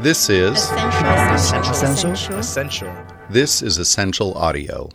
This 0.00 0.30
is 0.30 0.70
Ascential. 0.70 1.72
Ascential. 1.72 2.38
Ascential. 2.38 3.06
this 3.30 3.62
is 3.62 3.78
Ascential 3.78 4.32
audio. 4.34 4.90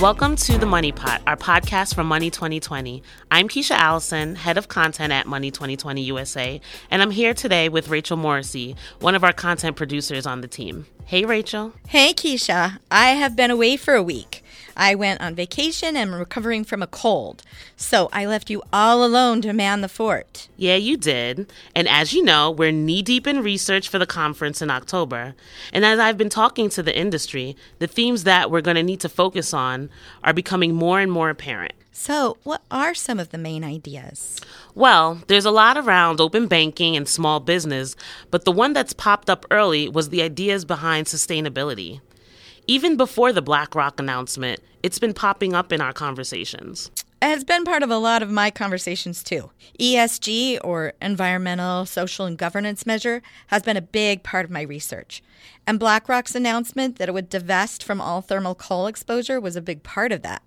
Welcome 0.00 0.34
to 0.34 0.58
The 0.58 0.66
Money 0.66 0.90
Pot, 0.90 1.22
our 1.28 1.36
podcast 1.36 1.94
from 1.94 2.08
Money 2.08 2.30
2020. 2.30 3.00
I'm 3.30 3.48
Kisha 3.48 3.76
Allison, 3.76 4.34
head 4.34 4.58
of 4.58 4.66
content 4.66 5.12
at 5.12 5.28
Money 5.28 5.52
2020 5.52 6.02
USA, 6.02 6.60
and 6.90 7.00
I'm 7.00 7.12
here 7.12 7.32
today 7.32 7.68
with 7.68 7.88
Rachel 7.88 8.16
Morrissey, 8.16 8.74
one 8.98 9.14
of 9.14 9.22
our 9.22 9.32
content 9.32 9.76
producers 9.76 10.26
on 10.26 10.40
the 10.40 10.48
team. 10.48 10.86
Hey, 11.04 11.24
Rachel. 11.24 11.74
Hey, 11.86 12.12
Kisha. 12.12 12.78
I 12.90 13.10
have 13.10 13.36
been 13.36 13.52
away 13.52 13.76
for 13.76 13.94
a 13.94 14.02
week. 14.02 14.31
I 14.76 14.94
went 14.94 15.20
on 15.20 15.34
vacation 15.34 15.96
and 15.96 16.12
recovering 16.12 16.64
from 16.64 16.82
a 16.82 16.86
cold. 16.86 17.42
So 17.76 18.08
I 18.12 18.26
left 18.26 18.50
you 18.50 18.62
all 18.72 19.04
alone 19.04 19.42
to 19.42 19.52
man 19.52 19.80
the 19.80 19.88
fort. 19.88 20.48
Yeah, 20.56 20.76
you 20.76 20.96
did. 20.96 21.52
And 21.74 21.88
as 21.88 22.12
you 22.12 22.22
know, 22.22 22.50
we're 22.50 22.72
knee 22.72 23.02
deep 23.02 23.26
in 23.26 23.42
research 23.42 23.88
for 23.88 23.98
the 23.98 24.06
conference 24.06 24.62
in 24.62 24.70
October. 24.70 25.34
And 25.72 25.84
as 25.84 25.98
I've 25.98 26.18
been 26.18 26.28
talking 26.28 26.68
to 26.70 26.82
the 26.82 26.96
industry, 26.96 27.56
the 27.78 27.86
themes 27.86 28.24
that 28.24 28.50
we're 28.50 28.60
going 28.60 28.76
to 28.76 28.82
need 28.82 29.00
to 29.00 29.08
focus 29.08 29.52
on 29.52 29.90
are 30.24 30.32
becoming 30.32 30.74
more 30.74 31.00
and 31.00 31.10
more 31.10 31.30
apparent. 31.30 31.72
So, 31.94 32.38
what 32.42 32.62
are 32.70 32.94
some 32.94 33.20
of 33.20 33.30
the 33.30 33.38
main 33.38 33.62
ideas? 33.62 34.40
Well, 34.74 35.20
there's 35.26 35.44
a 35.44 35.50
lot 35.50 35.76
around 35.76 36.20
open 36.22 36.46
banking 36.46 36.96
and 36.96 37.06
small 37.06 37.38
business, 37.38 37.94
but 38.30 38.46
the 38.46 38.50
one 38.50 38.72
that's 38.72 38.94
popped 38.94 39.28
up 39.28 39.44
early 39.50 39.90
was 39.90 40.08
the 40.08 40.22
ideas 40.22 40.64
behind 40.64 41.06
sustainability. 41.06 42.00
Even 42.66 42.96
before 42.96 43.32
the 43.32 43.42
BlackRock 43.42 44.00
announcement, 44.00 44.60
it's 44.82 44.98
been 44.98 45.14
popping 45.14 45.54
up 45.54 45.72
in 45.72 45.80
our 45.80 45.92
conversations. 45.92 46.90
It 47.22 47.26
has 47.26 47.44
been 47.44 47.64
part 47.64 47.84
of 47.84 47.90
a 47.90 47.98
lot 47.98 48.22
of 48.22 48.30
my 48.30 48.50
conversations 48.50 49.22
too. 49.22 49.52
ESG, 49.78 50.58
or 50.64 50.92
environmental, 51.00 51.86
social, 51.86 52.26
and 52.26 52.36
governance 52.36 52.84
measure, 52.84 53.22
has 53.46 53.62
been 53.62 53.76
a 53.76 53.82
big 53.82 54.24
part 54.24 54.44
of 54.44 54.50
my 54.50 54.62
research. 54.62 55.22
And 55.64 55.78
BlackRock's 55.78 56.34
announcement 56.34 56.98
that 56.98 57.08
it 57.08 57.12
would 57.12 57.28
divest 57.28 57.84
from 57.84 58.00
all 58.00 58.22
thermal 58.22 58.56
coal 58.56 58.88
exposure 58.88 59.40
was 59.40 59.54
a 59.54 59.62
big 59.62 59.84
part 59.84 60.10
of 60.10 60.22
that. 60.22 60.42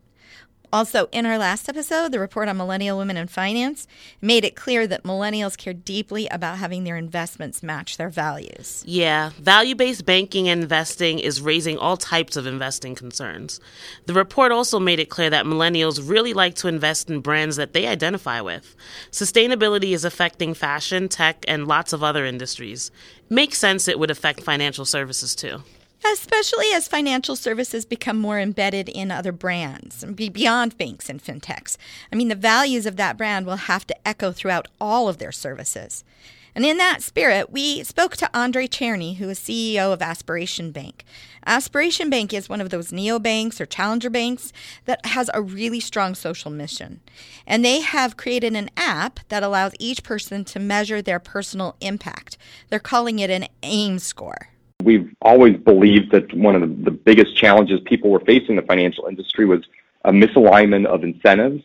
Also, 0.75 1.07
in 1.13 1.25
our 1.25 1.37
last 1.37 1.69
episode, 1.69 2.11
the 2.11 2.19
report 2.19 2.49
on 2.49 2.57
millennial 2.57 2.97
women 2.97 3.15
in 3.15 3.27
finance 3.27 3.87
made 4.21 4.43
it 4.43 4.57
clear 4.57 4.85
that 4.85 5.03
millennials 5.03 5.57
care 5.57 5.73
deeply 5.73 6.27
about 6.27 6.57
having 6.57 6.83
their 6.83 6.97
investments 6.97 7.63
match 7.63 7.95
their 7.95 8.09
values. 8.09 8.83
Yeah, 8.85 9.29
value 9.39 9.73
based 9.73 10.05
banking 10.05 10.49
and 10.49 10.61
investing 10.61 11.19
is 11.19 11.39
raising 11.41 11.77
all 11.77 11.95
types 11.95 12.35
of 12.35 12.45
investing 12.45 12.93
concerns. 12.93 13.61
The 14.05 14.13
report 14.13 14.51
also 14.51 14.77
made 14.77 14.99
it 14.99 15.09
clear 15.09 15.29
that 15.29 15.45
millennials 15.45 16.09
really 16.09 16.33
like 16.33 16.55
to 16.55 16.67
invest 16.67 17.09
in 17.09 17.21
brands 17.21 17.55
that 17.55 17.71
they 17.71 17.87
identify 17.87 18.41
with. 18.41 18.75
Sustainability 19.11 19.93
is 19.93 20.03
affecting 20.03 20.53
fashion, 20.53 21.07
tech, 21.07 21.45
and 21.47 21.69
lots 21.69 21.93
of 21.93 22.03
other 22.03 22.25
industries. 22.25 22.91
Makes 23.29 23.59
sense 23.59 23.87
it 23.87 23.97
would 23.97 24.11
affect 24.11 24.41
financial 24.41 24.83
services 24.83 25.35
too. 25.35 25.61
Especially 26.03 26.67
as 26.73 26.87
financial 26.87 27.35
services 27.35 27.85
become 27.85 28.17
more 28.17 28.39
embedded 28.39 28.89
in 28.89 29.11
other 29.11 29.31
brands, 29.31 30.03
and 30.03 30.15
be 30.15 30.29
beyond 30.29 30.77
banks 30.77 31.09
and 31.09 31.23
fintechs. 31.23 31.77
I 32.11 32.15
mean, 32.15 32.27
the 32.27 32.35
values 32.35 32.85
of 32.85 32.95
that 32.97 33.17
brand 33.17 33.45
will 33.45 33.55
have 33.55 33.87
to 33.87 34.07
echo 34.07 34.31
throughout 34.31 34.67
all 34.79 35.07
of 35.07 35.17
their 35.17 35.31
services. 35.31 36.03
And 36.55 36.65
in 36.65 36.77
that 36.77 37.03
spirit, 37.03 37.51
we 37.51 37.83
spoke 37.83 38.15
to 38.15 38.33
Andrei 38.35 38.67
Cherney, 38.67 39.17
who 39.17 39.27
is 39.29 39.39
CEO 39.39 39.91
of 39.91 40.01
Aspiration 40.01 40.71
Bank. 40.71 41.03
Aspiration 41.45 42.09
Bank 42.09 42.33
is 42.33 42.47
one 42.47 42.61
of 42.61 42.69
those 42.69 42.91
neobanks 42.91 43.59
or 43.59 43.65
challenger 43.65 44.09
banks 44.09 44.53
that 44.85 45.05
has 45.07 45.29
a 45.33 45.41
really 45.41 45.81
strong 45.81 46.15
social 46.15 46.49
mission. 46.49 47.01
And 47.45 47.63
they 47.63 47.81
have 47.81 48.15
created 48.15 48.55
an 48.55 48.69
app 48.77 49.19
that 49.27 49.43
allows 49.43 49.73
each 49.79 50.01
person 50.01 50.45
to 50.45 50.59
measure 50.59 51.01
their 51.01 51.19
personal 51.19 51.75
impact. 51.81 52.37
They're 52.69 52.79
calling 52.79 53.19
it 53.19 53.29
an 53.29 53.47
AIM 53.61 53.99
score. 53.99 54.47
We've 54.85 55.09
always 55.19 55.57
believed 55.57 56.11
that 56.11 56.31
one 56.47 56.55
of 56.55 56.61
the, 56.61 56.91
the 56.91 56.97
biggest 57.09 57.35
challenges 57.35 57.79
people 57.85 58.11
were 58.11 58.19
facing 58.19 58.51
in 58.51 58.55
the 58.57 58.61
financial 58.73 59.07
industry 59.07 59.45
was 59.53 59.63
a 60.03 60.11
misalignment 60.11 60.85
of 60.85 61.03
incentives 61.03 61.63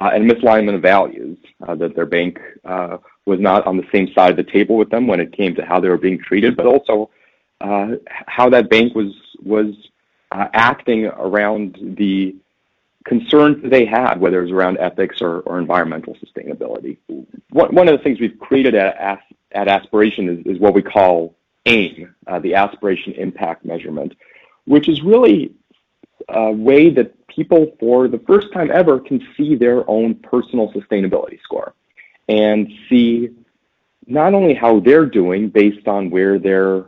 uh, 0.00 0.10
and 0.12 0.28
misalignment 0.28 0.74
of 0.74 0.82
values, 0.82 1.38
uh, 1.66 1.76
that 1.76 1.94
their 1.94 2.04
bank 2.18 2.40
uh, 2.64 2.96
was 3.26 3.38
not 3.38 3.64
on 3.64 3.76
the 3.76 3.86
same 3.92 4.12
side 4.12 4.30
of 4.30 4.36
the 4.36 4.52
table 4.52 4.76
with 4.76 4.90
them 4.90 5.06
when 5.06 5.20
it 5.20 5.30
came 5.32 5.54
to 5.54 5.64
how 5.64 5.78
they 5.78 5.88
were 5.88 6.04
being 6.08 6.18
treated, 6.18 6.56
but 6.56 6.66
also 6.66 7.10
uh, 7.60 7.92
how 8.26 8.50
that 8.50 8.68
bank 8.68 8.92
was, 8.92 9.12
was 9.40 9.72
uh, 10.32 10.48
acting 10.52 11.06
around 11.06 11.78
the 11.96 12.34
concerns 13.04 13.56
they 13.70 13.86
had, 13.86 14.20
whether 14.20 14.40
it 14.40 14.42
was 14.42 14.50
around 14.50 14.78
ethics 14.78 15.22
or, 15.22 15.40
or 15.40 15.60
environmental 15.60 16.16
sustainability. 16.16 16.96
One, 17.50 17.72
one 17.72 17.88
of 17.88 17.96
the 17.96 18.02
things 18.02 18.18
we've 18.18 18.38
created 18.40 18.74
at, 18.74 19.22
at 19.52 19.68
Aspiration 19.68 20.28
is, 20.28 20.54
is 20.54 20.58
what 20.58 20.74
we 20.74 20.82
call 20.82 21.37
AIM, 21.68 22.14
uh, 22.26 22.38
the 22.38 22.54
Aspiration 22.54 23.12
Impact 23.14 23.64
Measurement, 23.64 24.14
which 24.64 24.88
is 24.88 25.02
really 25.02 25.54
a 26.28 26.50
way 26.50 26.90
that 26.90 27.26
people, 27.28 27.76
for 27.78 28.08
the 28.08 28.18
first 28.20 28.52
time 28.52 28.70
ever, 28.72 28.98
can 28.98 29.20
see 29.36 29.54
their 29.54 29.88
own 29.88 30.14
personal 30.16 30.72
sustainability 30.72 31.40
score 31.42 31.74
and 32.28 32.70
see 32.88 33.30
not 34.06 34.34
only 34.34 34.54
how 34.54 34.80
they're 34.80 35.06
doing 35.06 35.48
based 35.48 35.86
on 35.86 36.10
where 36.10 36.38
they're 36.38 36.86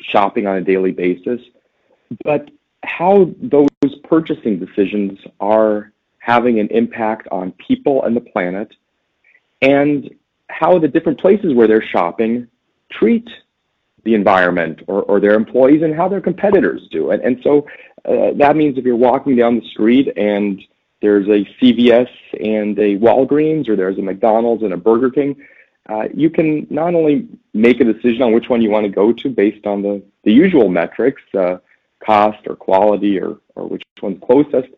shopping 0.00 0.46
on 0.46 0.56
a 0.56 0.60
daily 0.60 0.92
basis, 0.92 1.40
but 2.24 2.50
how 2.84 3.30
those 3.40 3.68
purchasing 4.04 4.58
decisions 4.58 5.18
are 5.40 5.92
having 6.18 6.60
an 6.60 6.68
impact 6.68 7.26
on 7.30 7.52
people 7.52 8.04
and 8.04 8.16
the 8.16 8.20
planet, 8.20 8.72
and 9.62 10.10
how 10.48 10.78
the 10.78 10.88
different 10.88 11.20
places 11.20 11.52
where 11.54 11.66
they're 11.66 11.82
shopping 11.82 12.46
treat 12.90 13.28
the 14.04 14.14
environment 14.14 14.80
or, 14.86 15.02
or 15.02 15.20
their 15.20 15.34
employees 15.34 15.82
and 15.82 15.94
how 15.94 16.08
their 16.08 16.20
competitors 16.20 16.82
do. 16.90 17.10
it. 17.10 17.20
and 17.22 17.40
so 17.42 17.66
uh, 18.04 18.32
that 18.36 18.56
means 18.56 18.78
if 18.78 18.84
you're 18.84 18.96
walking 18.96 19.36
down 19.36 19.58
the 19.58 19.68
street 19.68 20.08
and 20.16 20.62
there's 21.00 21.26
a 21.28 21.44
CVS 21.60 22.08
and 22.40 22.78
a 22.78 22.96
Walgreens 22.98 23.68
or 23.68 23.76
there's 23.76 23.98
a 23.98 24.02
McDonald's 24.02 24.62
and 24.62 24.72
a 24.72 24.76
Burger 24.76 25.10
King, 25.10 25.36
uh, 25.88 26.04
you 26.12 26.28
can 26.28 26.66
not 26.70 26.94
only 26.94 27.28
make 27.54 27.80
a 27.80 27.84
decision 27.84 28.22
on 28.22 28.32
which 28.32 28.48
one 28.48 28.60
you 28.60 28.70
want 28.70 28.84
to 28.84 28.92
go 28.92 29.12
to 29.12 29.28
based 29.28 29.66
on 29.66 29.82
the, 29.82 30.02
the 30.24 30.32
usual 30.32 30.68
metrics, 30.68 31.22
uh, 31.34 31.58
cost 32.04 32.46
or 32.46 32.56
quality 32.56 33.20
or, 33.20 33.38
or 33.54 33.68
which 33.68 33.82
one's 34.02 34.20
closest, 34.22 34.68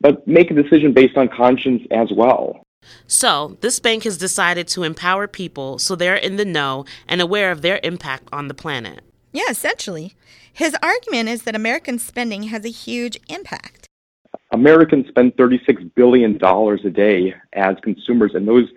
but 0.00 0.26
make 0.26 0.50
a 0.50 0.54
decision 0.54 0.92
based 0.92 1.16
on 1.16 1.28
conscience 1.28 1.82
as 1.90 2.08
well. 2.12 2.66
So, 3.06 3.56
this 3.60 3.80
bank 3.80 4.04
has 4.04 4.16
decided 4.16 4.68
to 4.68 4.84
empower 4.84 5.26
people 5.26 5.78
so 5.78 5.96
they're 5.96 6.14
in 6.14 6.36
the 6.36 6.44
know 6.44 6.84
and 7.08 7.20
aware 7.20 7.50
of 7.50 7.60
their 7.60 7.80
impact 7.82 8.28
on 8.32 8.48
the 8.48 8.54
planet. 8.54 9.00
Yeah, 9.32 9.50
essentially. 9.50 10.14
His 10.52 10.76
argument 10.82 11.28
is 11.28 11.42
that 11.42 11.56
American 11.56 11.98
spending 11.98 12.44
has 12.44 12.64
a 12.64 12.70
huge 12.70 13.18
impact. 13.28 13.88
Americans 14.52 15.08
spend 15.08 15.36
$36 15.36 15.92
billion 15.94 16.36
a 16.42 16.90
day 16.90 17.34
as 17.52 17.76
consumers, 17.82 18.34
and 18.34 18.46
those 18.46 18.68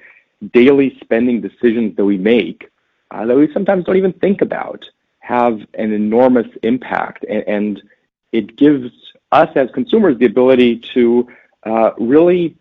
daily 0.51 0.97
spending 1.03 1.41
decisions 1.41 1.95
that 1.95 2.05
we 2.05 2.17
make 2.17 2.69
uh, 3.11 3.25
that 3.25 3.35
we 3.35 3.51
sometimes 3.53 3.85
don't 3.85 3.97
even 3.97 4.13
think 4.13 4.41
about 4.41 4.83
have 5.19 5.59
an 5.75 5.93
enormous 5.93 6.47
impact. 6.63 7.23
And, 7.29 7.43
and 7.47 7.83
it 8.31 8.57
gives 8.57 8.91
us 9.31 9.49
as 9.55 9.69
consumers 9.73 10.17
the 10.17 10.25
ability 10.25 10.77
to 10.95 11.27
uh, 11.63 11.91
really 11.99 12.55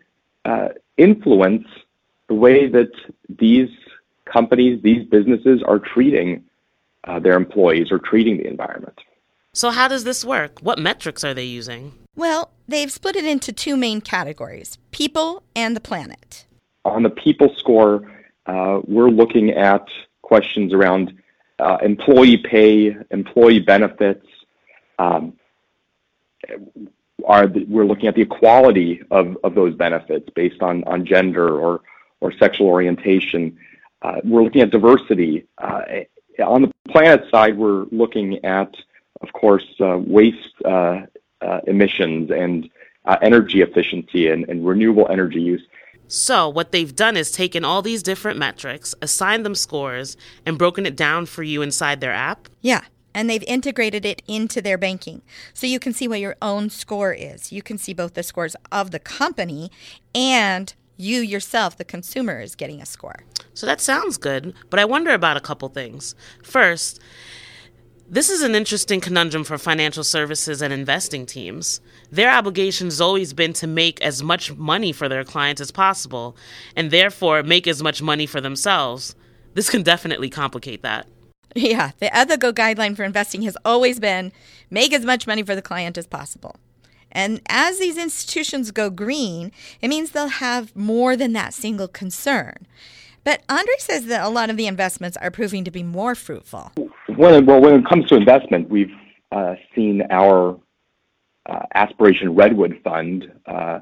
uh, 0.45 0.69
influence 0.97 1.67
the 2.27 2.35
way 2.35 2.67
that 2.67 2.91
these 3.29 3.69
companies, 4.25 4.81
these 4.81 5.05
businesses 5.07 5.61
are 5.63 5.79
treating 5.79 6.43
uh, 7.05 7.19
their 7.19 7.33
employees 7.33 7.91
or 7.91 7.99
treating 7.99 8.37
the 8.37 8.47
environment. 8.47 8.97
So, 9.53 9.69
how 9.69 9.87
does 9.87 10.03
this 10.03 10.25
work? 10.25 10.59
What 10.61 10.79
metrics 10.79 11.23
are 11.23 11.33
they 11.33 11.43
using? 11.43 11.93
Well, 12.15 12.51
they've 12.67 12.91
split 12.91 13.15
it 13.15 13.25
into 13.25 13.51
two 13.51 13.75
main 13.75 14.01
categories 14.01 14.77
people 14.91 15.43
and 15.55 15.75
the 15.75 15.81
planet. 15.81 16.45
On 16.85 17.03
the 17.03 17.09
people 17.09 17.53
score, 17.57 18.11
uh, 18.45 18.81
we're 18.85 19.09
looking 19.09 19.51
at 19.51 19.85
questions 20.21 20.73
around 20.73 21.13
uh, 21.59 21.77
employee 21.81 22.37
pay, 22.37 22.95
employee 23.11 23.59
benefits. 23.59 24.25
Um, 24.99 25.33
are 27.25 27.47
the, 27.47 27.65
we're 27.65 27.85
looking 27.85 28.07
at 28.07 28.15
the 28.15 28.21
equality 28.21 29.01
of, 29.11 29.37
of 29.43 29.55
those 29.55 29.75
benefits 29.75 30.29
based 30.35 30.61
on, 30.61 30.83
on 30.85 31.05
gender 31.05 31.57
or, 31.59 31.81
or 32.21 32.31
sexual 32.33 32.67
orientation. 32.67 33.57
Uh, 34.01 34.15
we're 34.23 34.43
looking 34.43 34.61
at 34.61 34.71
diversity. 34.71 35.45
Uh, 35.57 35.81
on 36.43 36.63
the 36.63 36.71
planet 36.89 37.23
side, 37.29 37.57
we're 37.57 37.85
looking 37.91 38.43
at, 38.43 38.75
of 39.21 39.31
course, 39.33 39.65
uh, 39.79 39.97
waste 39.97 40.53
uh, 40.65 41.01
uh, 41.41 41.59
emissions 41.67 42.31
and 42.31 42.69
uh, 43.05 43.17
energy 43.21 43.61
efficiency 43.61 44.27
and, 44.29 44.47
and 44.49 44.65
renewable 44.65 45.07
energy 45.09 45.41
use. 45.41 45.63
So, 46.07 46.47
what 46.49 46.71
they've 46.71 46.95
done 46.95 47.17
is 47.17 47.31
taken 47.31 47.65
all 47.65 47.81
these 47.81 48.03
different 48.03 48.37
metrics, 48.37 48.93
assigned 49.01 49.45
them 49.45 49.55
scores, 49.55 50.15
and 50.45 50.57
broken 50.57 50.85
it 50.85 50.95
down 50.95 51.25
for 51.25 51.43
you 51.43 51.61
inside 51.61 52.01
their 52.01 52.11
app? 52.11 52.49
Yeah 52.61 52.81
and 53.13 53.29
they've 53.29 53.43
integrated 53.43 54.05
it 54.05 54.21
into 54.27 54.61
their 54.61 54.77
banking. 54.77 55.21
So 55.53 55.67
you 55.67 55.79
can 55.79 55.93
see 55.93 56.07
what 56.07 56.19
your 56.19 56.35
own 56.41 56.69
score 56.69 57.13
is. 57.13 57.51
You 57.51 57.61
can 57.61 57.77
see 57.77 57.93
both 57.93 58.13
the 58.13 58.23
scores 58.23 58.55
of 58.71 58.91
the 58.91 58.99
company 58.99 59.71
and 60.13 60.73
You 60.95 61.21
yourself, 61.21 61.75
the 61.75 61.85
consumer, 61.85 62.39
is 62.39 62.55
getting 62.55 62.81
a 62.81 62.85
score. 62.85 63.23
So 63.53 63.65
that 63.65 63.81
sounds 63.81 64.17
good, 64.17 64.53
but 64.69 64.79
I 64.79 64.85
wonder 64.85 65.11
about 65.11 65.37
a 65.37 65.41
couple 65.41 65.67
things. 65.69 66.15
First, 66.43 66.99
this 68.07 68.29
is 68.29 68.43
an 68.43 68.53
interesting 68.53 69.01
conundrum 69.01 69.43
for 69.43 69.57
financial 69.57 70.03
services 70.03 70.61
and 70.61 70.71
investing 70.71 71.25
teams. 71.25 71.81
Their 72.11 72.31
obligation 72.31 72.87
has 72.87 73.01
always 73.01 73.33
been 73.33 73.53
to 73.53 73.65
make 73.65 74.01
as 74.01 74.21
much 74.21 74.53
money 74.53 74.91
for 74.91 75.09
their 75.09 75.23
clients 75.23 75.61
as 75.61 75.71
possible, 75.71 76.37
and 76.75 76.91
therefore 76.91 77.41
make 77.41 77.67
as 77.67 77.81
much 77.81 78.01
money 78.01 78.27
for 78.27 78.39
themselves. 78.39 79.15
This 79.55 79.69
can 79.69 79.81
definitely 79.81 80.29
complicate 80.29 80.83
that. 80.83 81.07
Yeah, 81.55 81.91
the 81.99 82.15
ethical 82.15 82.51
guideline 82.51 82.95
for 82.95 83.03
investing 83.03 83.43
has 83.43 83.55
always 83.63 83.99
been 83.99 84.31
make 84.71 84.91
as 84.91 85.05
much 85.05 85.27
money 85.27 85.43
for 85.43 85.53
the 85.53 85.61
client 85.61 85.97
as 85.97 86.07
possible. 86.07 86.55
And 87.11 87.41
as 87.47 87.77
these 87.77 87.97
institutions 87.97 88.71
go 88.71 88.89
green, 88.89 89.51
it 89.79 89.87
means 89.87 90.11
they'll 90.11 90.27
have 90.27 90.75
more 90.75 91.15
than 91.15 91.33
that 91.33 91.53
single 91.53 91.87
concern. 91.87 92.65
But 93.23 93.43
Andrei 93.47 93.75
says 93.77 94.07
that 94.07 94.25
a 94.25 94.29
lot 94.29 94.49
of 94.49 94.57
the 94.57 94.67
investments 94.67 95.15
are 95.17 95.31
proving 95.31 95.63
to 95.63 95.71
be 95.71 95.83
more 95.83 96.15
fruitful. 96.15 96.71
When, 97.07 97.45
well, 97.45 97.61
when 97.61 97.75
it 97.75 97.85
comes 97.87 98.07
to 98.07 98.15
investment, 98.15 98.69
we've 98.69 98.91
uh, 99.31 99.53
seen 99.75 100.01
our 100.09 100.59
uh, 101.45 101.59
Aspiration 101.75 102.35
Redwood 102.35 102.79
Fund 102.83 103.31
uh, 103.45 103.79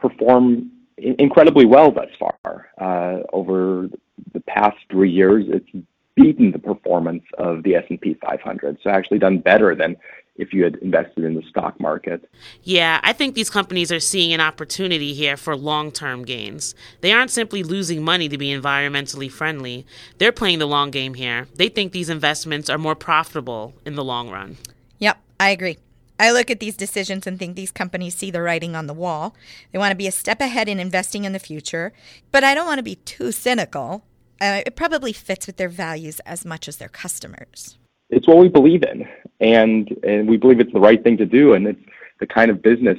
perform 0.00 0.70
incredibly 0.96 1.66
well 1.66 1.92
thus 1.92 2.08
far. 2.18 2.68
Uh, 2.78 3.22
over 3.32 3.88
the 4.32 4.40
past 4.40 4.76
three 4.90 5.10
years, 5.10 5.44
it's 5.48 5.86
beaten 6.14 6.52
the 6.52 6.58
performance 6.58 7.24
of 7.38 7.62
the 7.62 7.74
S&P 7.74 8.14
500. 8.14 8.78
So 8.82 8.90
actually 8.90 9.18
done 9.18 9.38
better 9.38 9.74
than 9.74 9.96
if 10.36 10.52
you 10.52 10.64
had 10.64 10.76
invested 10.76 11.24
in 11.24 11.34
the 11.34 11.42
stock 11.48 11.78
market. 11.78 12.28
Yeah, 12.62 13.00
I 13.02 13.12
think 13.12 13.34
these 13.34 13.50
companies 13.50 13.92
are 13.92 14.00
seeing 14.00 14.32
an 14.32 14.40
opportunity 14.40 15.12
here 15.12 15.36
for 15.36 15.56
long 15.56 15.92
term 15.92 16.24
gains. 16.24 16.74
They 17.00 17.12
aren't 17.12 17.30
simply 17.30 17.62
losing 17.62 18.02
money 18.02 18.28
to 18.28 18.38
be 18.38 18.48
environmentally 18.48 19.30
friendly, 19.30 19.86
they're 20.18 20.32
playing 20.32 20.58
the 20.58 20.66
long 20.66 20.90
game 20.90 21.14
here. 21.14 21.46
They 21.54 21.68
think 21.68 21.92
these 21.92 22.08
investments 22.08 22.70
are 22.70 22.78
more 22.78 22.94
profitable 22.94 23.74
in 23.84 23.94
the 23.94 24.04
long 24.04 24.30
run. 24.30 24.56
Yep, 24.98 25.18
I 25.38 25.50
agree. 25.50 25.78
I 26.18 26.30
look 26.30 26.50
at 26.50 26.60
these 26.60 26.76
decisions 26.76 27.26
and 27.26 27.38
think 27.38 27.56
these 27.56 27.72
companies 27.72 28.14
see 28.14 28.30
the 28.30 28.42
writing 28.42 28.76
on 28.76 28.86
the 28.86 28.94
wall. 28.94 29.34
They 29.72 29.78
want 29.78 29.90
to 29.90 29.96
be 29.96 30.06
a 30.06 30.12
step 30.12 30.40
ahead 30.40 30.68
in 30.68 30.78
investing 30.78 31.24
in 31.24 31.32
the 31.32 31.40
future, 31.40 31.92
but 32.30 32.44
I 32.44 32.54
don't 32.54 32.66
want 32.66 32.78
to 32.78 32.84
be 32.84 32.96
too 32.96 33.32
cynical. 33.32 34.04
Uh, 34.40 34.62
it 34.66 34.74
probably 34.76 35.12
fits 35.12 35.46
with 35.46 35.56
their 35.56 35.68
values 35.68 36.20
as 36.20 36.44
much 36.44 36.68
as 36.68 36.78
their 36.78 36.88
customers 36.88 37.78
it's 38.12 38.28
what 38.28 38.36
we 38.36 38.48
believe 38.48 38.84
in, 38.84 39.08
and 39.40 39.88
and 40.04 40.28
we 40.28 40.36
believe 40.36 40.60
it's 40.60 40.72
the 40.72 40.80
right 40.80 41.02
thing 41.02 41.16
to 41.16 41.26
do, 41.26 41.54
and 41.54 41.66
it's 41.66 41.82
the 42.20 42.26
kind 42.26 42.50
of 42.50 42.62
business 42.62 42.98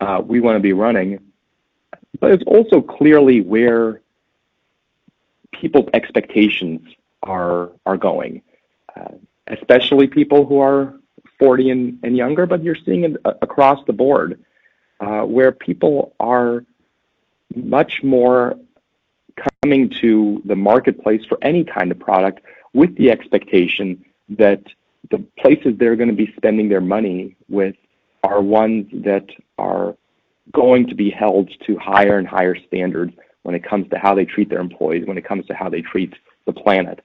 uh, 0.00 0.22
we 0.24 0.40
want 0.40 0.56
to 0.56 0.60
be 0.60 0.72
running. 0.72 1.18
But 2.20 2.30
it's 2.30 2.44
also 2.46 2.80
clearly 2.80 3.40
where 3.40 4.00
people's 5.52 5.88
expectations 5.92 6.80
are 7.24 7.72
are 7.84 7.96
going, 7.96 8.42
uh, 8.96 9.14
especially 9.48 10.06
people 10.06 10.46
who 10.46 10.60
are 10.60 10.94
40 11.40 11.70
and, 11.70 11.98
and 12.04 12.16
younger. 12.16 12.46
But 12.46 12.62
you're 12.62 12.76
seeing 12.86 13.02
it 13.02 13.16
across 13.24 13.84
the 13.86 13.92
board, 13.92 14.40
uh, 15.00 15.22
where 15.22 15.50
people 15.50 16.14
are 16.20 16.64
much 17.56 18.04
more 18.04 18.56
coming 19.62 19.90
to 20.00 20.42
the 20.44 20.56
marketplace 20.56 21.24
for 21.28 21.38
any 21.42 21.64
kind 21.64 21.90
of 21.90 21.98
product 21.98 22.40
with 22.72 22.94
the 22.96 23.10
expectation 23.10 24.04
that 24.28 24.62
the 25.10 25.18
places 25.38 25.74
they're 25.78 25.96
going 25.96 26.08
to 26.08 26.14
be 26.14 26.32
spending 26.36 26.68
their 26.68 26.80
money 26.80 27.36
with 27.48 27.76
are 28.22 28.42
ones 28.42 28.86
that 28.92 29.26
are 29.58 29.96
going 30.52 30.86
to 30.88 30.94
be 30.94 31.10
held 31.10 31.50
to 31.66 31.76
higher 31.78 32.18
and 32.18 32.26
higher 32.26 32.56
standards 32.66 33.12
when 33.42 33.54
it 33.54 33.64
comes 33.64 33.88
to 33.90 33.98
how 33.98 34.14
they 34.14 34.24
treat 34.24 34.48
their 34.48 34.60
employees, 34.60 35.06
when 35.06 35.18
it 35.18 35.24
comes 35.24 35.46
to 35.46 35.54
how 35.54 35.68
they 35.68 35.82
treat 35.82 36.14
the 36.46 36.52
planet. 36.52 37.00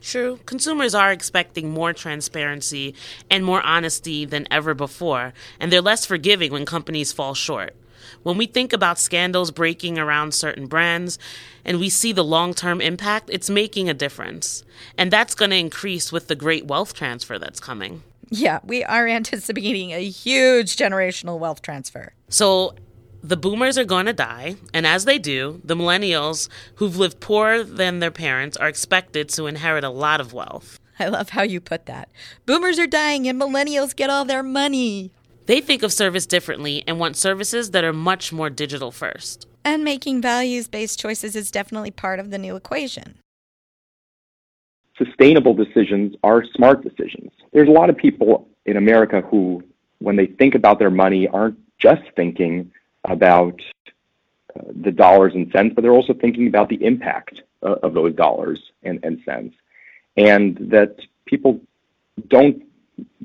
True. 0.00 0.40
Consumers 0.46 0.94
are 0.94 1.12
expecting 1.12 1.70
more 1.70 1.92
transparency 1.92 2.94
and 3.30 3.44
more 3.44 3.60
honesty 3.62 4.24
than 4.24 4.46
ever 4.50 4.72
before, 4.72 5.34
and 5.58 5.70
they're 5.70 5.82
less 5.82 6.06
forgiving 6.06 6.52
when 6.52 6.64
companies 6.64 7.12
fall 7.12 7.34
short. 7.34 7.76
When 8.22 8.36
we 8.36 8.46
think 8.46 8.72
about 8.72 8.98
scandals 8.98 9.50
breaking 9.50 9.98
around 9.98 10.34
certain 10.34 10.66
brands 10.66 11.18
and 11.64 11.78
we 11.78 11.88
see 11.88 12.12
the 12.12 12.24
long 12.24 12.54
term 12.54 12.80
impact, 12.80 13.30
it's 13.32 13.50
making 13.50 13.88
a 13.88 13.94
difference. 13.94 14.64
And 14.96 15.10
that's 15.10 15.34
going 15.34 15.50
to 15.50 15.56
increase 15.56 16.12
with 16.12 16.28
the 16.28 16.34
great 16.34 16.66
wealth 16.66 16.94
transfer 16.94 17.38
that's 17.38 17.60
coming. 17.60 18.02
Yeah, 18.30 18.60
we 18.64 18.84
are 18.84 19.08
anticipating 19.08 19.92
a 19.92 20.04
huge 20.08 20.76
generational 20.76 21.38
wealth 21.38 21.62
transfer. 21.62 22.12
So, 22.28 22.74
the 23.22 23.36
boomers 23.36 23.76
are 23.76 23.84
going 23.84 24.06
to 24.06 24.14
die, 24.14 24.56
and 24.72 24.86
as 24.86 25.04
they 25.04 25.18
do, 25.18 25.60
the 25.62 25.76
millennials 25.76 26.48
who've 26.76 26.96
lived 26.96 27.20
poorer 27.20 27.62
than 27.62 27.98
their 27.98 28.10
parents 28.10 28.56
are 28.56 28.68
expected 28.68 29.28
to 29.30 29.46
inherit 29.46 29.84
a 29.84 29.90
lot 29.90 30.20
of 30.20 30.32
wealth. 30.32 30.78
I 30.98 31.08
love 31.08 31.30
how 31.30 31.42
you 31.42 31.60
put 31.60 31.86
that. 31.86 32.10
Boomers 32.46 32.78
are 32.78 32.86
dying, 32.86 33.26
and 33.28 33.40
millennials 33.40 33.94
get 33.94 34.10
all 34.10 34.24
their 34.24 34.42
money. 34.42 35.10
They 35.50 35.60
think 35.60 35.82
of 35.82 35.92
service 35.92 36.26
differently 36.26 36.84
and 36.86 37.00
want 37.00 37.16
services 37.16 37.72
that 37.72 37.82
are 37.82 37.92
much 37.92 38.32
more 38.32 38.50
digital 38.50 38.92
first. 38.92 39.48
And 39.64 39.82
making 39.82 40.22
values 40.22 40.68
based 40.68 41.00
choices 41.00 41.34
is 41.34 41.50
definitely 41.50 41.90
part 41.90 42.20
of 42.20 42.30
the 42.30 42.38
new 42.38 42.54
equation. 42.54 43.18
Sustainable 44.96 45.52
decisions 45.52 46.14
are 46.22 46.44
smart 46.54 46.84
decisions. 46.84 47.32
There's 47.52 47.66
a 47.66 47.72
lot 47.72 47.90
of 47.90 47.96
people 47.96 48.46
in 48.64 48.76
America 48.76 49.22
who, 49.22 49.64
when 49.98 50.14
they 50.14 50.26
think 50.26 50.54
about 50.54 50.78
their 50.78 50.88
money, 50.88 51.26
aren't 51.26 51.58
just 51.80 52.02
thinking 52.14 52.70
about 53.02 53.60
uh, 54.54 54.62
the 54.68 54.92
dollars 54.92 55.32
and 55.34 55.50
cents, 55.50 55.72
but 55.74 55.82
they're 55.82 55.90
also 55.90 56.14
thinking 56.14 56.46
about 56.46 56.68
the 56.68 56.80
impact 56.84 57.40
uh, 57.64 57.74
of 57.82 57.94
those 57.94 58.14
dollars 58.14 58.60
and, 58.84 59.00
and 59.02 59.20
cents. 59.24 59.56
And 60.16 60.58
that 60.70 61.00
people 61.26 61.58
don't 62.28 62.62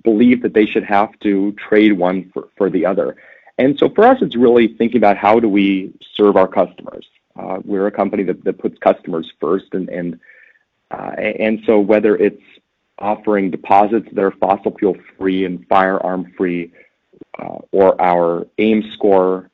believe 0.03 0.41
that 0.43 0.53
they 0.53 0.65
should 0.65 0.83
have 0.83 1.17
to 1.19 1.51
trade 1.53 1.93
one 1.93 2.29
for, 2.33 2.49
for 2.57 2.69
the 2.69 2.85
other. 2.85 3.15
And 3.57 3.77
so 3.79 3.89
for 3.89 4.05
us, 4.05 4.17
it's 4.21 4.35
really 4.35 4.67
thinking 4.67 4.97
about 4.97 5.17
how 5.17 5.39
do 5.39 5.47
we 5.47 5.93
serve 6.15 6.35
our 6.35 6.47
customers. 6.47 7.05
Uh, 7.37 7.59
we're 7.63 7.87
a 7.87 7.91
company 7.91 8.23
that, 8.23 8.43
that 8.43 8.57
puts 8.57 8.77
customers 8.79 9.31
first, 9.39 9.73
and 9.73 9.89
and 9.89 10.19
uh, 10.91 11.11
and 11.17 11.61
so 11.65 11.79
whether 11.79 12.15
it's 12.15 12.41
offering 12.99 13.51
deposits 13.51 14.07
that 14.13 14.23
are 14.23 14.31
fossil 14.31 14.73
fuel 14.77 14.95
free 15.17 15.45
and 15.45 15.65
firearm 15.67 16.33
free, 16.37 16.71
uh, 17.39 17.57
or 17.71 18.01
our 18.01 18.47
AIM 18.57 18.83
score, 18.93 19.49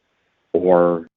or 0.53 1.09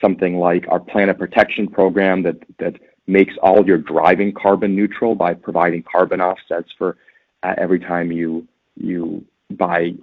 something 0.00 0.38
like 0.38 0.66
our 0.68 0.80
Planet 0.80 1.18
Protection 1.18 1.68
program 1.68 2.22
that 2.22 2.36
that 2.58 2.76
makes 3.06 3.34
all 3.42 3.66
your 3.66 3.78
driving 3.78 4.32
carbon 4.32 4.76
neutral 4.76 5.14
by 5.14 5.34
providing 5.34 5.82
carbon 5.82 6.20
offsets 6.20 6.70
for 6.76 6.96
uh, 7.42 7.54
every 7.56 7.80
time 7.80 8.12
you 8.12 8.46
you 8.76 9.24
buy 9.50 9.94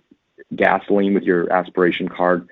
gasoline 0.56 1.14
with 1.14 1.24
your 1.24 1.52
aspiration 1.52 2.08
card. 2.08 2.48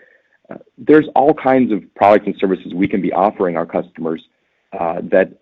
Uh, 0.49 0.57
there's 0.77 1.07
all 1.15 1.33
kinds 1.33 1.71
of 1.71 1.81
products 1.95 2.25
and 2.25 2.35
services 2.37 2.73
we 2.73 2.87
can 2.87 3.01
be 3.01 3.11
offering 3.13 3.57
our 3.57 3.65
customers 3.65 4.23
uh, 4.77 5.01
that 5.03 5.37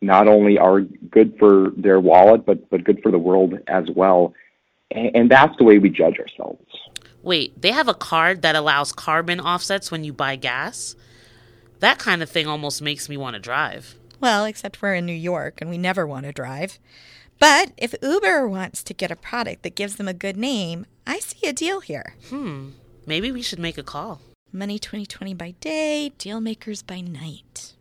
not 0.00 0.28
only 0.28 0.58
are 0.58 0.80
good 0.80 1.36
for 1.38 1.70
their 1.76 2.00
wallet, 2.00 2.46
but 2.46 2.68
but 2.70 2.84
good 2.84 3.02
for 3.02 3.10
the 3.10 3.18
world 3.18 3.58
as 3.66 3.88
well. 3.94 4.34
And, 4.90 5.14
and 5.14 5.30
that's 5.30 5.56
the 5.58 5.64
way 5.64 5.78
we 5.78 5.90
judge 5.90 6.18
ourselves. 6.18 6.64
Wait, 7.22 7.60
they 7.60 7.72
have 7.72 7.88
a 7.88 7.94
card 7.94 8.42
that 8.42 8.56
allows 8.56 8.92
carbon 8.92 9.40
offsets 9.40 9.90
when 9.90 10.04
you 10.04 10.12
buy 10.12 10.36
gas? 10.36 10.96
That 11.80 11.98
kind 11.98 12.22
of 12.22 12.30
thing 12.30 12.46
almost 12.46 12.80
makes 12.80 13.08
me 13.08 13.16
want 13.16 13.34
to 13.34 13.40
drive. 13.40 13.94
Well, 14.20 14.44
except 14.44 14.80
we're 14.80 14.94
in 14.94 15.06
New 15.06 15.12
York 15.12 15.60
and 15.60 15.70
we 15.70 15.78
never 15.78 16.06
want 16.06 16.26
to 16.26 16.32
drive. 16.32 16.78
But 17.40 17.72
if 17.78 17.94
Uber 18.02 18.46
wants 18.46 18.82
to 18.84 18.94
get 18.94 19.10
a 19.10 19.16
product 19.16 19.62
that 19.62 19.74
gives 19.74 19.96
them 19.96 20.06
a 20.06 20.14
good 20.14 20.36
name, 20.36 20.84
I 21.06 21.20
see 21.20 21.48
a 21.48 21.54
deal 21.54 21.80
here. 21.80 22.14
Hmm. 22.28 22.72
Maybe 23.06 23.32
we 23.32 23.40
should 23.40 23.58
make 23.58 23.78
a 23.78 23.82
call. 23.82 24.20
Money 24.52 24.78
2020 24.78 25.32
by 25.32 25.54
day, 25.58 26.10
deal 26.18 26.40
makers 26.40 26.82
by 26.82 27.00
night. 27.00 27.72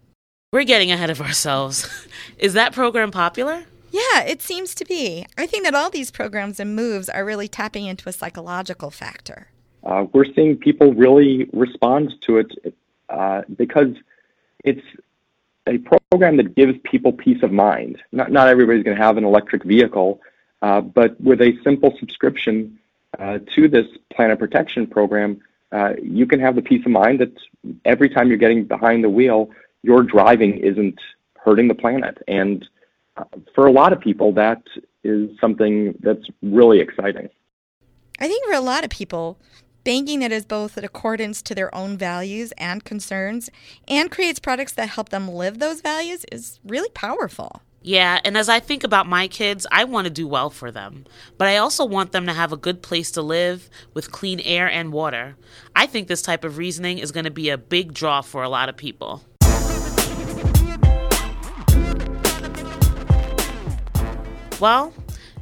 We're 0.53 0.63
getting 0.63 0.91
ahead 0.91 1.09
of 1.09 1.19
ourselves. 1.19 2.07
Is 2.37 2.53
that 2.53 2.73
program 2.73 3.11
popular? 3.11 3.65
Yeah, 3.91 4.21
it 4.21 4.41
seems 4.41 4.73
to 4.75 4.85
be. 4.85 5.25
I 5.37 5.45
think 5.45 5.65
that 5.65 5.75
all 5.75 5.89
these 5.89 6.09
programs 6.09 6.59
and 6.59 6.73
moves 6.73 7.09
are 7.09 7.25
really 7.25 7.49
tapping 7.49 7.85
into 7.85 8.07
a 8.07 8.13
psychological 8.13 8.91
factor. 8.91 9.47
Uh, 9.83 10.05
we're 10.13 10.31
seeing 10.35 10.55
people 10.55 10.93
really 10.93 11.49
respond 11.51 12.13
to 12.27 12.37
it 12.37 12.75
uh, 13.09 13.41
because 13.57 13.93
it's 14.63 14.85
a 15.67 15.77
program 15.77 16.37
that 16.37 16.55
gives 16.55 16.77
people 16.83 17.11
peace 17.11 17.43
of 17.43 17.51
mind. 17.51 18.01
Not, 18.11 18.31
not 18.31 18.47
everybody's 18.47 18.83
going 18.83 18.97
to 18.97 19.03
have 19.03 19.17
an 19.17 19.23
electric 19.23 19.63
vehicle, 19.63 20.21
uh, 20.61 20.81
but 20.81 21.19
with 21.21 21.41
a 21.41 21.57
simple 21.63 21.95
subscription 21.99 22.79
uh, 23.17 23.39
to 23.55 23.67
this 23.67 23.85
Planet 24.13 24.39
Protection 24.39 24.87
program, 24.87 25.41
uh, 25.71 25.93
you 26.01 26.25
can 26.25 26.39
have 26.39 26.55
the 26.55 26.61
peace 26.61 26.85
of 26.85 26.91
mind 26.91 27.19
that 27.19 27.31
every 27.85 28.09
time 28.09 28.27
you're 28.27 28.37
getting 28.37 28.63
behind 28.63 29.03
the 29.03 29.09
wheel, 29.09 29.49
your 29.83 30.03
driving 30.03 30.57
isn't 30.57 30.99
hurting 31.35 31.67
the 31.67 31.75
planet. 31.75 32.17
And 32.27 32.67
uh, 33.17 33.23
for 33.55 33.67
a 33.67 33.71
lot 33.71 33.93
of 33.93 33.99
people, 33.99 34.31
that 34.33 34.61
is 35.03 35.29
something 35.39 35.95
that's 36.01 36.25
really 36.41 36.79
exciting. 36.79 37.29
I 38.19 38.27
think 38.27 38.45
for 38.45 38.53
a 38.53 38.59
lot 38.59 38.83
of 38.83 38.89
people, 38.89 39.39
Banking 39.85 40.19
that 40.19 40.33
is 40.33 40.45
both 40.45 40.77
in 40.77 40.83
accordance 40.83 41.41
to 41.41 41.55
their 41.55 41.73
own 41.73 41.97
values 41.97 42.51
and 42.57 42.83
concerns 42.83 43.49
and 43.87 44.11
creates 44.11 44.37
products 44.37 44.73
that 44.73 44.89
help 44.89 45.07
them 45.09 45.29
live 45.29 45.59
those 45.59 45.79
values 45.79 46.25
is 46.31 46.59
really 46.65 46.89
powerful. 46.89 47.61
Yeah, 47.81 48.19
and 48.25 48.37
as 48.37 48.49
I 48.49 48.59
think 48.59 48.83
about 48.83 49.07
my 49.07 49.29
kids, 49.29 49.65
I 49.71 49.85
want 49.85 50.03
to 50.03 50.11
do 50.11 50.27
well 50.27 50.49
for 50.49 50.69
them. 50.69 51.05
But 51.37 51.47
I 51.47 51.55
also 51.55 51.85
want 51.85 52.11
them 52.11 52.25
to 52.25 52.33
have 52.33 52.51
a 52.51 52.57
good 52.57 52.81
place 52.81 53.09
to 53.11 53.21
live 53.21 53.69
with 53.93 54.11
clean 54.11 54.41
air 54.41 54.69
and 54.69 54.91
water. 54.91 55.37
I 55.73 55.85
think 55.85 56.09
this 56.09 56.21
type 56.21 56.43
of 56.43 56.57
reasoning 56.57 56.97
is 56.97 57.13
going 57.13 57.23
to 57.23 57.31
be 57.31 57.49
a 57.49 57.57
big 57.57 57.93
draw 57.93 58.19
for 58.19 58.43
a 58.43 58.49
lot 58.49 58.67
of 58.67 58.75
people. 58.75 59.23
Well, 64.59 64.93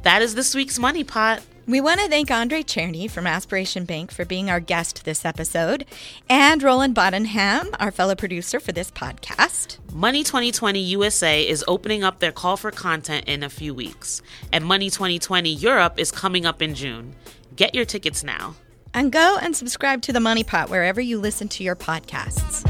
that 0.02 0.22
is 0.22 0.36
this 0.36 0.54
week's 0.54 0.78
Money 0.78 1.02
Pot. 1.02 1.42
We 1.68 1.82
want 1.82 2.00
to 2.00 2.08
thank 2.08 2.30
Andrei 2.30 2.62
Cherney 2.62 3.10
from 3.10 3.26
Aspiration 3.26 3.84
Bank 3.84 4.10
for 4.10 4.24
being 4.24 4.48
our 4.48 4.58
guest 4.58 5.04
this 5.04 5.26
episode, 5.26 5.84
and 6.26 6.62
Roland 6.62 6.94
Bodenham, 6.94 7.74
our 7.78 7.90
fellow 7.90 8.14
producer 8.14 8.58
for 8.58 8.72
this 8.72 8.90
podcast. 8.90 9.76
Money 9.92 10.24
2020 10.24 10.80
USA 10.80 11.46
is 11.46 11.62
opening 11.68 12.02
up 12.02 12.20
their 12.20 12.32
call 12.32 12.56
for 12.56 12.70
content 12.70 13.26
in 13.28 13.42
a 13.42 13.50
few 13.50 13.74
weeks, 13.74 14.22
and 14.50 14.64
Money 14.64 14.88
2020 14.88 15.50
Europe 15.50 15.98
is 15.98 16.10
coming 16.10 16.46
up 16.46 16.62
in 16.62 16.74
June. 16.74 17.14
Get 17.54 17.74
your 17.74 17.84
tickets 17.84 18.24
now. 18.24 18.54
And 18.94 19.12
go 19.12 19.36
and 19.38 19.54
subscribe 19.54 20.00
to 20.02 20.12
the 20.14 20.20
Money 20.20 20.44
Pot 20.44 20.70
wherever 20.70 21.02
you 21.02 21.20
listen 21.20 21.48
to 21.48 21.62
your 21.62 21.76
podcasts. 21.76 22.64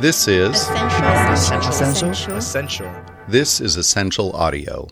This 0.00 0.28
is 0.28 0.54
Ascential. 0.70 1.68
Ascential. 1.70 2.36
Ascential. 2.36 3.04
this 3.26 3.60
is 3.60 3.76
Ascential 3.76 4.30
audio. 4.30 4.86